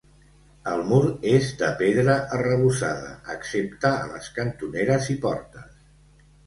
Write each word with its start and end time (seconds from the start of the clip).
El 0.69 0.79
mur 0.91 1.01
és 1.33 1.49
de 1.59 1.69
pedra, 1.83 2.17
arrebossada 2.39 3.13
excepte 3.37 3.95
a 4.03 4.11
les 4.17 4.35
cantoneres 4.41 5.17
i 5.17 5.21
portes. 5.27 5.83